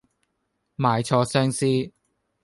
[0.79, 1.91] 賣錯相思